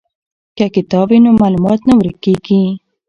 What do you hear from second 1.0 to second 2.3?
وي نو معلومات نه ورک